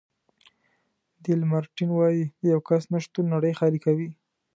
ډي 1.23 1.33
لمارټین 1.41 1.89
وایي 1.93 2.23
د 2.39 2.41
یو 2.53 2.61
کس 2.67 2.83
نه 2.93 2.99
شتون 3.05 3.25
نړۍ 3.33 3.53
خالي 3.59 3.79
کوي. 3.85 4.09